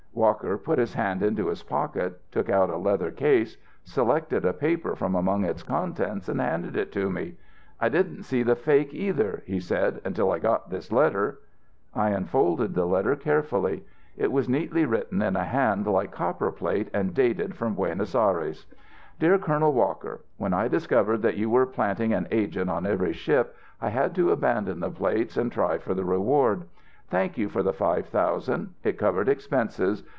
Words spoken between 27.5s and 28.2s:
the five